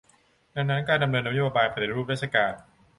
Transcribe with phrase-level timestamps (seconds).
[0.55, 2.53] ดังนั้น การดำเนินนโยบายปฏิรูปราชการ